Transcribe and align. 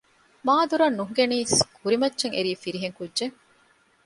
މާ 0.45 0.55
ދުރަށް 0.69 0.97
ނުހިނގެނީސް 0.99 1.57
ކުރިމައްޗަށް 1.77 2.35
އެރީ 2.35 2.51
ފިރިހެން 2.61 2.95
ކުއްޖެއް 2.97 3.35